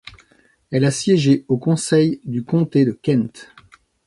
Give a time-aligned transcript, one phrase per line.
[0.71, 3.51] Elle a siégé au conseil du comté de Kent.